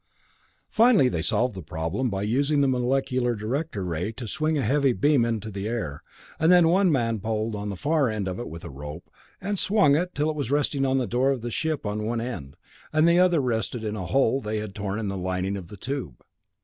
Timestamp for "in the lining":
14.97-15.55